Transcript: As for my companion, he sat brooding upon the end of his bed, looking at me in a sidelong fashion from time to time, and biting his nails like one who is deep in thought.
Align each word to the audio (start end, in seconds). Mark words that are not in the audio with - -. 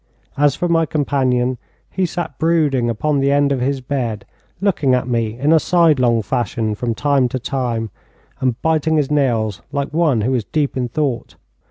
As 0.35 0.55
for 0.55 0.67
my 0.67 0.87
companion, 0.87 1.59
he 1.91 2.07
sat 2.07 2.39
brooding 2.39 2.89
upon 2.89 3.19
the 3.19 3.31
end 3.31 3.51
of 3.51 3.59
his 3.61 3.81
bed, 3.81 4.25
looking 4.59 4.95
at 4.95 5.07
me 5.07 5.37
in 5.37 5.51
a 5.53 5.59
sidelong 5.59 6.23
fashion 6.23 6.73
from 6.73 6.95
time 6.95 7.29
to 7.29 7.37
time, 7.37 7.91
and 8.39 8.59
biting 8.63 8.97
his 8.97 9.11
nails 9.11 9.61
like 9.71 9.93
one 9.93 10.21
who 10.21 10.33
is 10.33 10.43
deep 10.43 10.75
in 10.75 10.89
thought. 10.89 11.35